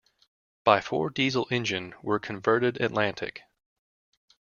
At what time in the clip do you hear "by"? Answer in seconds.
0.63-0.81